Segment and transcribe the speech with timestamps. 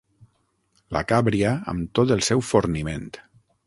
[0.97, 3.11] La càbria amb tot el seu forniment.